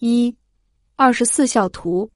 [0.00, 0.36] 一
[0.96, 2.10] 二十四孝图，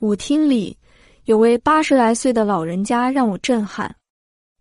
[0.00, 0.76] 舞厅里
[1.24, 3.94] 有位八十来岁的老人家让我震撼。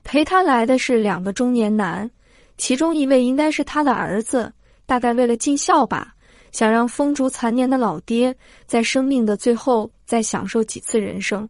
[0.04, 2.10] 陪他来的是两个中年男，
[2.58, 4.54] 其中一位应该是他的儿子，
[4.86, 6.14] 大概为了尽孝吧，
[6.52, 8.36] 想让风烛残年的老爹
[8.68, 11.50] 在生命的最后再享受几次人生。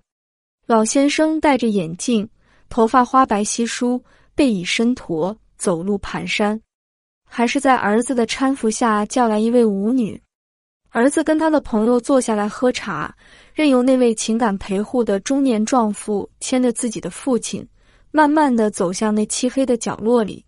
[0.66, 2.28] 老先生戴着眼镜，
[2.70, 4.02] 头发花白稀疏，
[4.34, 6.60] 背倚身驼，走路蹒跚，
[7.30, 10.20] 还是在儿子的搀扶下叫来一位舞女。
[10.94, 13.12] 儿子跟他的朋友坐下来喝茶，
[13.56, 17.68] 任由那位情感陪护的中年壮妇牵着自己的父亲，
[18.12, 20.46] 慢慢的走向那漆黑的角落里。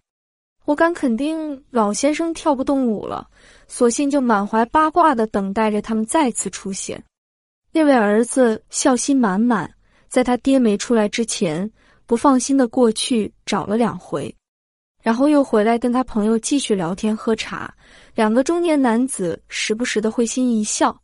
[0.66, 3.28] 我敢肯定，老先生跳不动舞了，
[3.68, 7.04] 索性就满怀八卦的等待着他们再次出现。
[7.72, 9.68] 那位儿子孝心满满，
[10.10, 11.68] 在他爹没出来之前，
[12.06, 14.34] 不放心的过去找了两回。
[15.02, 17.72] 然后又回来跟他朋友继续聊天喝茶，
[18.16, 20.98] 两个中年男子时不时的会心一笑。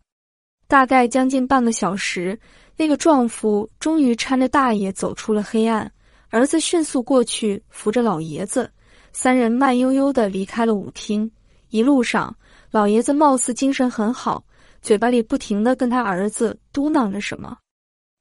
[0.66, 2.40] 大概将近半个小时，
[2.78, 5.92] 那个壮妇终于搀着大爷走出了黑暗，
[6.30, 8.72] 儿子迅速过去扶着老爷子，
[9.12, 11.30] 三人慢悠悠的离开了舞厅。
[11.70, 12.34] 一路上，
[12.70, 14.42] 老爷子貌似精神很好，
[14.82, 17.58] 嘴巴里不停的跟他儿子嘟囔着什么。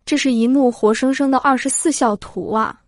[0.05, 2.81] 这是一幕活生生的二十四孝图啊！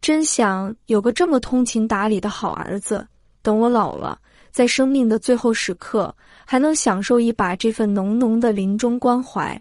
[0.00, 3.04] 真想有个这么通情达理的好儿子，
[3.42, 4.20] 等我老了，
[4.54, 6.14] 在生命的最后时刻，
[6.46, 9.60] 还能享受一把这份浓浓的临终关怀。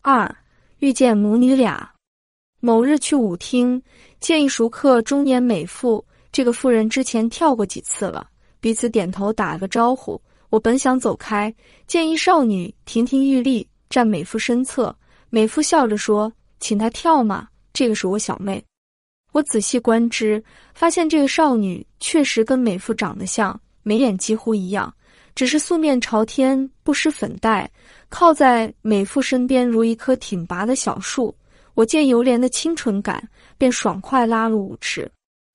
[0.00, 0.34] 二
[0.78, 1.92] 遇见母女俩，
[2.58, 3.82] 某日去舞厅，
[4.20, 6.02] 见一熟客中年美妇，
[6.32, 8.26] 这个妇人之前跳过几次了，
[8.60, 10.18] 彼此点头打了个招呼。
[10.48, 11.54] 我本想走开，
[11.86, 14.96] 见一少女亭亭玉立站美妇身侧，
[15.28, 18.64] 美妇笑着说：“请她跳嘛，这个是我小妹。”
[19.32, 24.92] 我仔细观之，发现这个少女确实跟美妇长得像，眉眼几乎一样，
[25.36, 27.70] 只是素面朝天，不施粉黛，
[28.08, 31.32] 靠在美妇身边如一棵挺拔的小树。
[31.74, 33.22] 我见尤怜的清纯感，
[33.56, 35.10] 便爽快拉入舞池。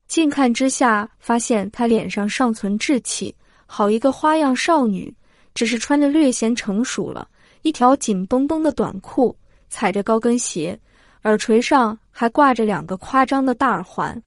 [0.08, 3.36] 近看之下，发现她脸上尚存稚气，
[3.66, 5.14] 好一个花样少女，
[5.54, 7.28] 只是穿着略显成熟了，
[7.62, 9.36] 一条紧绷绷的短裤，
[9.70, 10.80] 踩着高跟鞋。
[11.24, 14.22] 耳垂上还挂着两个夸张的大耳环，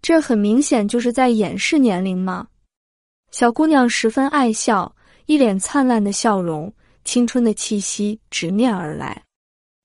[0.00, 2.46] 这很明显就是在掩饰年龄吗？
[3.34, 4.94] 小姑娘十分爱笑，
[5.26, 6.72] 一脸灿烂的笑容，
[7.04, 9.24] 青春的气息直面而来。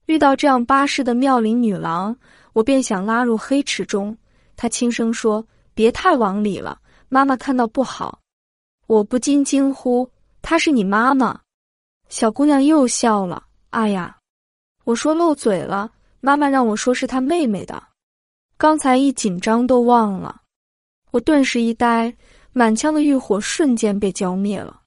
[0.06, 2.16] 遇到这样巴适的妙龄女郎，
[2.54, 4.16] 我便想拉入黑池中。
[4.56, 5.44] 她轻声说
[5.74, 8.20] ：“别太往里了，妈妈看到不好。”
[8.86, 10.08] 我不禁惊呼
[10.44, 11.42] ：“她是你妈妈？”
[12.08, 14.16] 小姑娘又笑了：“哎呀，
[14.84, 17.82] 我说漏嘴了。”妈妈让我说是她妹妹的，
[18.60, 20.40] 刚才一紧张都忘了。
[21.10, 22.16] 我顿时一呆，
[22.52, 24.82] 满腔的欲火瞬间被浇灭了。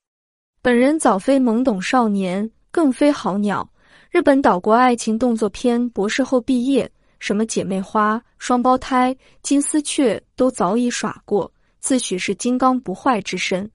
[0.60, 3.68] 本人早非懵懂少年，更非好鸟。
[4.10, 13.68] 日本岛国爱情动作片博士后毕业，什么姐妹花、双胞胎、金丝雀都早已耍过，自诩是金刚不坏之身。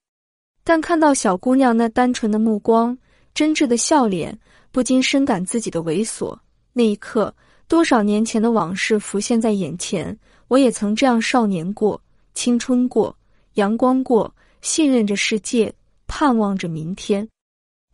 [0.63, 2.97] 但看到小姑娘那单纯的目光、
[3.33, 4.37] 真挚的笑脸，
[4.71, 6.37] 不禁深感自己的猥琐。
[6.73, 7.33] 那一刻。
[7.69, 12.01] 多少年前的往事浮现在眼前，我也曾这样少年过、
[12.33, 13.13] 青春过、
[13.57, 15.71] 阳光过，信任着世界，
[16.07, 17.27] 盼望着明天。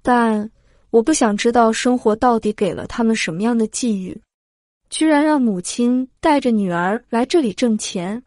[0.01, 0.50] 但
[0.90, 4.18] 我不想知道生活到底给了他们什么样的际遇，
[4.90, 8.24] 居然让母亲带着女儿来这里挣钱，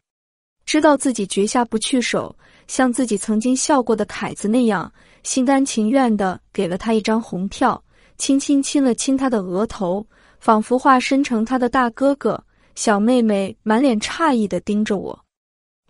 [0.66, 2.34] 知道自己绝下不去手，
[2.66, 4.92] 像自己曾经笑过的凯子那样，
[5.22, 7.82] 心甘情愿的给了他一张红票，
[8.18, 10.06] 轻轻亲了亲他的额头。
[10.38, 12.40] 仿佛化身成他的大哥哥，
[12.74, 15.18] 小妹妹满脸诧异的盯着我，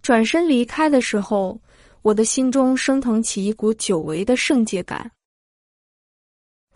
[0.06, 1.60] 转身离开的时候，
[2.02, 5.10] 我的心中升腾起一股久违的圣洁感。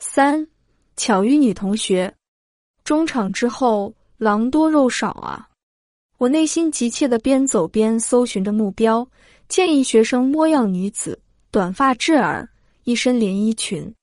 [0.01, 0.45] 三，
[0.97, 2.13] 巧遇女同学，
[2.83, 5.49] 中场之后狼多肉少啊！
[6.19, 9.09] 我内心急切的边走边搜寻着目标，
[9.47, 11.17] 建议学生模样女子，
[11.53, 12.45] 短发至耳，
[12.83, 13.95] 一身连衣裙。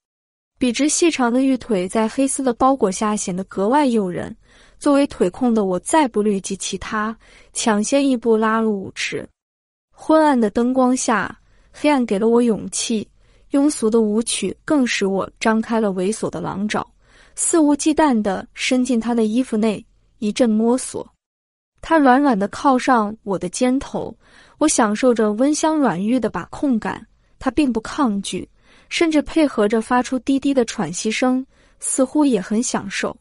[0.58, 4.34] 笔直细长的玉腿在黑丝的包裹下显得格外诱人。
[4.78, 7.16] 作为腿控的我，再不虑及其他，
[7.52, 9.28] 抢先一步拉入舞池。
[9.90, 11.38] 昏暗的灯光下，
[11.72, 13.06] 黑暗给了我勇气。
[13.50, 16.86] 庸俗的舞曲更使我张开了猥琐的狼爪，
[17.34, 19.84] 肆无忌惮地伸进他的衣服内，
[20.18, 21.06] 一阵摸索。
[21.80, 24.14] 他软软地靠上我的肩头，
[24.58, 27.04] 我享受着温香软玉的把控感。
[27.38, 28.48] 他并不抗拒。
[28.90, 31.44] 甚至配合着发出低低的喘息声，
[31.78, 33.14] 似乎也很享受。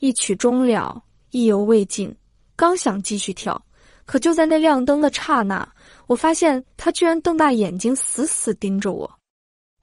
[0.00, 2.14] 一曲终了，意犹未尽，
[2.54, 3.60] 刚想继续跳，
[4.04, 5.68] 可就在那亮灯的刹那，
[6.06, 9.10] 我发现他居然瞪大眼睛，死死盯着我。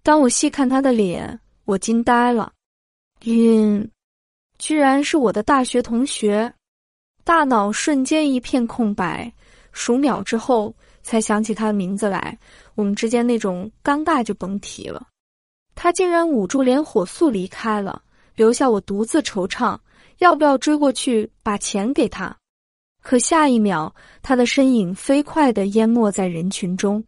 [0.03, 2.51] 当我细看他的脸，我惊呆了，
[3.23, 3.89] 晕，
[4.57, 6.53] 居然是我的大学同学，
[7.23, 9.33] 大脑瞬间一片空白，
[9.71, 12.37] 数秒之后才想起他的名字来。
[12.75, 15.07] 我们之间那种尴尬就甭提了。
[15.75, 18.01] 他竟然捂住脸，火速离开了，
[18.35, 19.77] 留下我独自惆怅。
[20.19, 22.35] 要不要追过去把钱给他？
[23.01, 27.03] 可下一秒，他的身影飞快地淹没在人群中，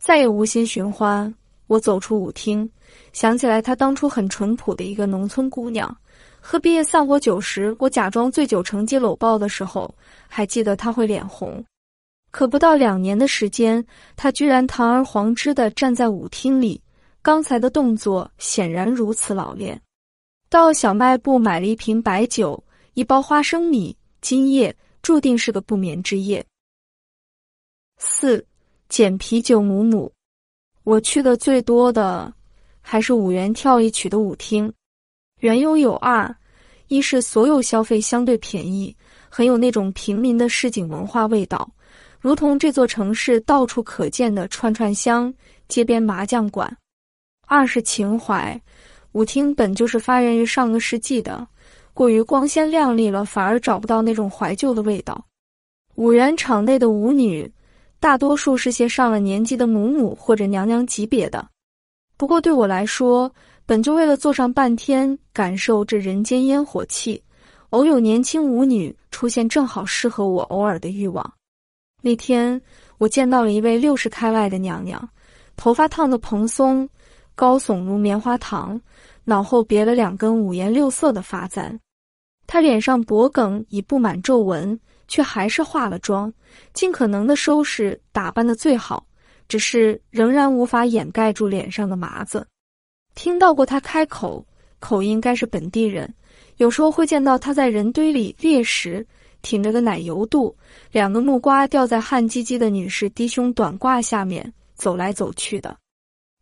[0.00, 1.34] 再也无心寻欢。
[1.66, 2.70] 我走出舞厅，
[3.12, 5.96] 想起来她当初很淳朴的一个农村姑娘。
[6.38, 9.92] 喝毕业散伙酒时，我假装醉酒乘机搂抱的时候，
[10.28, 11.64] 还记得她会脸红。
[12.30, 16.80] 可不到两年的时间，她居然堂而皇之的站在舞厅里。
[17.22, 19.80] 刚才的动作显然如此老练。
[20.54, 22.62] 到小卖部买了一瓶白酒，
[22.92, 23.96] 一包花生米。
[24.20, 24.72] 今夜
[25.02, 26.46] 注定是个不眠之夜。
[27.98, 28.46] 四，
[28.88, 30.12] 捡啤酒母母。
[30.84, 32.32] 我去的最多的
[32.80, 34.72] 还是五元跳一曲的舞厅。
[35.40, 36.32] 缘由有二：
[36.86, 38.96] 一是所有消费相对便宜，
[39.28, 41.68] 很有那种平民的市井文化味道，
[42.20, 45.34] 如同这座城市到处可见的串串香、
[45.66, 46.72] 街边麻将馆。
[47.48, 48.58] 二是情怀，
[49.14, 51.46] 舞厅本就是发源于上个世纪的，
[51.92, 55.24] 过于光鲜亮丽了，反而找不到那种怀旧的味道。
[55.94, 57.48] 五元场内的舞女，
[58.00, 61.46] 大多数是些上了年纪的母母或者娘娘级别的。
[62.16, 63.32] 不过对我来说，
[63.64, 67.22] 本就为了坐上半天，感受这人间烟火气，
[67.70, 71.32] 偶有年轻舞女出现，正好适合我偶尔的欲望。
[72.02, 72.60] 那天
[72.98, 75.08] 我见到了一位六十开外的娘娘，
[75.54, 76.88] 头发烫得蓬松。
[77.36, 78.80] 高耸如棉花糖，
[79.24, 81.78] 脑后别了两根五颜六色的发簪。
[82.46, 84.78] 他脸上脖梗已布满皱纹，
[85.08, 86.32] 却还是化了妆，
[86.72, 89.06] 尽可能的收拾打扮的最好，
[89.48, 92.46] 只是仍然无法掩盖住脸上的麻子。
[93.14, 94.46] 听到过他开口，
[94.78, 96.12] 口音该是本地人。
[96.58, 99.06] 有时候会见到他在人堆里猎食，
[99.40, 100.54] 挺着个奶油肚，
[100.92, 105.74] 两个木瓜掉在汗唧唧的女士低胸短褂下面走来走去的。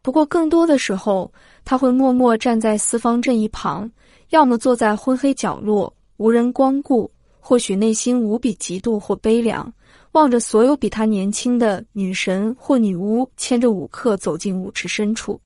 [0.02, 1.32] 不过，更多的时候，
[1.64, 3.88] 他会默默站在四方阵一旁，
[4.30, 7.08] 要么坐在昏黑角落无人光顾，
[7.38, 9.72] 或许内心无比嫉妒或悲凉，
[10.12, 15.40] 望着所有比他年轻的女神或女巫牵着舞客走进舞池深处。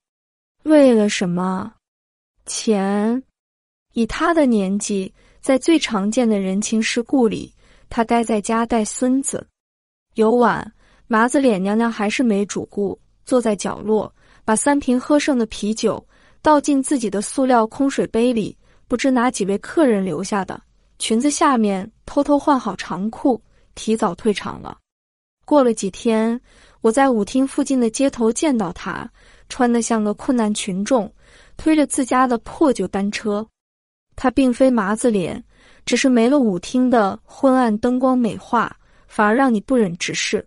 [0.62, 1.70] 为了什么？
[2.47, 3.23] 钱。
[3.93, 7.53] 以他的年纪，在最常见的人情世故里，
[7.91, 9.47] 他待在家带孙子。
[10.14, 10.73] 有晚，
[11.06, 14.11] 麻子脸娘娘还是没主顾，坐在角落。
[14.46, 16.02] 把三瓶喝剩的啤酒
[16.40, 18.56] 倒进自己的塑料空水杯里，
[18.87, 20.62] 不知哪几位客人留下的。
[21.00, 23.43] 裙子下面偷偷换好长裤，
[23.75, 24.78] 提早退场了。
[25.44, 26.40] 过了几天，
[26.81, 29.10] 我在舞厅附近的街头见到他，
[29.48, 31.12] 穿得像个困难群众，
[31.56, 33.44] 推着自家的破旧单车。
[34.14, 35.43] 他并非麻子脸，
[35.84, 38.75] 只是没了舞厅的昏暗灯光美化，
[39.08, 40.46] 反而让你不忍直视。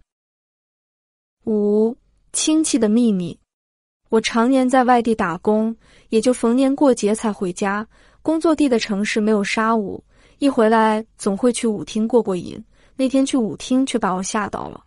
[1.43, 1.93] 五
[2.31, 3.37] 亲戚的秘密。
[4.09, 5.75] 我常年在外地打工，
[6.09, 7.87] 也就逢年过节才回家。
[8.21, 10.03] 工作地的城市没有沙舞，
[10.39, 12.61] 一回来总会去舞厅过过瘾。
[12.95, 14.83] 那天去舞厅却把我吓到了，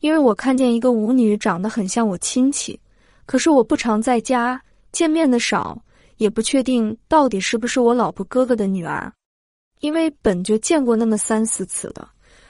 [0.00, 2.78] 因为我看见一个舞女长得很像我亲戚，
[3.24, 4.60] 可是我不常在家，
[4.92, 5.80] 见面的少，
[6.18, 9.10] 也不确定到底是不是我老婆哥哥的女儿，
[9.80, 12.06] 因为本就见过那么三四次的，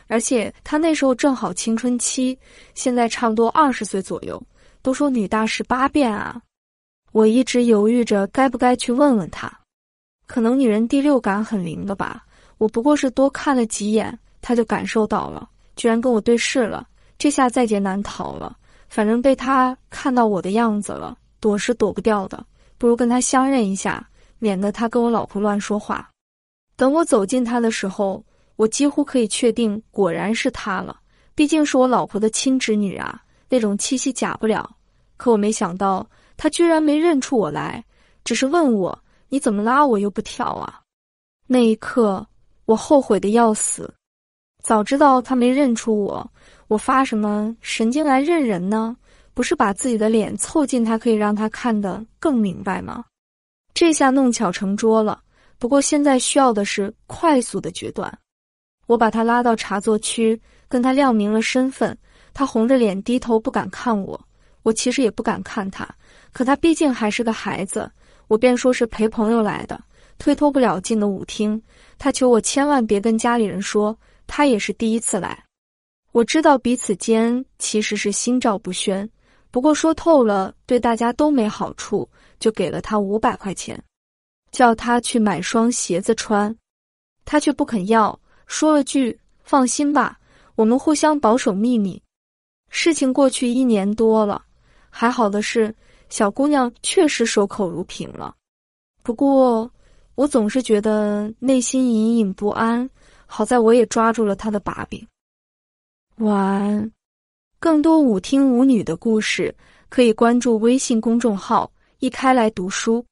[0.08, 2.36] 而且她那时候正好青春期，
[2.74, 4.42] 现在差不多二十岁左右。
[4.82, 6.40] 都说女大十八变啊，
[7.12, 9.50] 我一直犹豫着该不该去问问她。
[10.26, 12.24] 可能女人第六感很灵的吧。
[12.58, 16.86] 我不过是多看了几眼，她就感受到了，居然跟我对视了。
[17.18, 18.56] 这下在劫难逃了。
[18.88, 22.44] 反正被她看到我的样子了，躲是躲不掉的。
[22.78, 24.08] 不如跟她相认一下，
[24.38, 26.08] 免得她跟我老婆乱说话。
[26.76, 28.24] 等我走近她的时候，
[28.56, 31.00] 我几乎可以确定，果然是她了。
[31.34, 33.22] 毕竟是我老婆的亲侄女啊。
[33.48, 34.68] 那种气息假不了，
[35.16, 37.84] 可我没想到他居然没认出我来，
[38.24, 40.80] 只是问我你怎么拉我又不跳啊？
[41.46, 42.26] 那一刻
[42.66, 43.92] 我后悔的要死，
[44.62, 46.30] 早知道他没认出我，
[46.66, 48.96] 我发什么神经来认人呢？
[49.32, 53.04] 不是把自己的脸凑近他，可以让他看得更明白吗？
[53.72, 55.22] 这下弄巧成拙了。
[55.58, 58.12] 不过现在需要的是快速的决断。
[58.86, 61.96] 我把他拉到茶座区，跟他亮明了身份。
[62.38, 64.16] 他红着脸低头不敢看我，
[64.62, 65.92] 我其实也不敢看他，
[66.32, 67.90] 可他毕竟还是个孩子，
[68.28, 69.82] 我便说是陪朋友来的，
[70.18, 71.60] 推脱不了进了舞厅。
[71.98, 75.44] 他求我千万别跟家里人说，他也是第一次来。
[76.12, 79.10] 我知道彼此间其实是心照不宣，
[79.50, 83.76] 不过说透了对大家都没好处，就给了他五百块钱，
[84.52, 86.56] 叫他去买双鞋子穿，
[87.24, 88.16] 他却不肯要，
[88.46, 90.20] 说了句：“放心吧，
[90.54, 92.00] 我们互相保守秘密。”
[92.68, 94.44] 事情过去一年多了，
[94.90, 95.74] 还好的是，
[96.08, 98.34] 小姑娘确实守口如瓶了。
[99.02, 99.70] 不过，
[100.14, 102.88] 我总是觉得内心隐隐不安。
[103.30, 105.06] 好在我也抓住了她的把柄。
[106.16, 106.90] 晚安。
[107.60, 109.54] 更多舞厅舞女的故事，
[109.88, 111.70] 可以关注微信公众号
[112.00, 113.04] “一开来读书”。